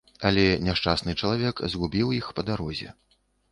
[0.27, 2.89] Але няшчасны чалавек згубіў іх па дарозе.